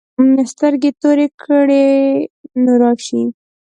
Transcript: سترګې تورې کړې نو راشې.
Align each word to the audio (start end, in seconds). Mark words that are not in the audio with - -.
سترګې 0.51 0.91
تورې 1.01 1.27
کړې 1.41 1.87
نو 2.63 2.71
راشې. 2.81 3.21